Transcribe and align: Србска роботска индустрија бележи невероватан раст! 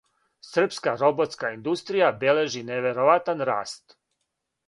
Србска 0.51 0.93
роботска 1.01 1.51
индустрија 1.57 2.09
бележи 2.25 2.65
невероватан 2.71 3.47
раст! 3.53 3.97